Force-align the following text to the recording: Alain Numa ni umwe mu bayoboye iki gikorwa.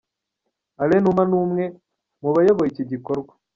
Alain 0.81 1.01
Numa 1.03 1.23
ni 1.29 1.35
umwe 1.43 1.63
mu 2.21 2.29
bayoboye 2.35 2.67
iki 2.71 2.83
gikorwa. 2.91 3.31